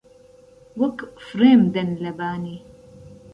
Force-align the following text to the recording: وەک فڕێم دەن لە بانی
وەک 0.79 0.97
فڕێم 1.25 1.61
دەن 1.75 1.89
لە 2.03 2.11
بانی 2.17 2.57